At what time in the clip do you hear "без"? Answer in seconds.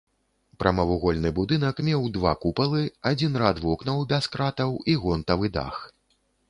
4.15-4.23